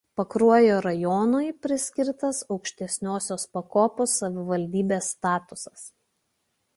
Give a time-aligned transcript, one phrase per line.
[0.19, 5.85] Pakruojo rajonui priskirtas aukštesniosios pakopos savivaldybės statusas.